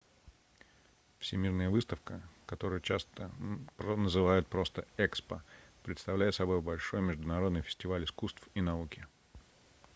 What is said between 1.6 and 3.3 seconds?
выставка которую часто